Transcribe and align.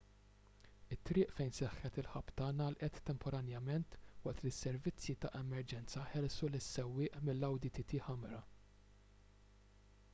it-triq 0.95 1.33
fejn 1.39 1.51
seħħet 1.55 1.97
il-ħabta 2.03 2.45
ngħalqet 2.61 2.95
temporanjament 3.09 3.97
waqt 4.31 4.45
li 4.47 4.53
s-servizzi 4.53 5.15
ta' 5.25 5.31
emerġenza 5.39 6.05
ħelsu 6.13 6.49
lis-sewwieq 6.55 7.19
mill-audi 7.27 7.71
tt 7.75 8.01
ħamra 8.07 8.41